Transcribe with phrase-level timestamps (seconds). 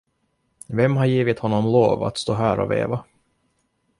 [0.67, 3.03] Vem har givit honom lov att stå här och veva?